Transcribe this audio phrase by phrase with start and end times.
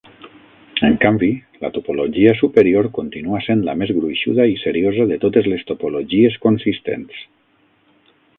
[0.87, 1.27] En canvi,
[1.65, 7.23] la topologia superior continua sent la més gruixuda i seriosa de totes les topologies consistents.